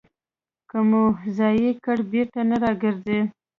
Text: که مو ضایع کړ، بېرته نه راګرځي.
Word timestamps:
که 0.69 0.77
مو 0.89 1.03
ضایع 1.37 1.73
کړ، 1.83 1.97
بېرته 2.11 2.39
نه 2.49 2.57
راګرځي. 2.63 3.19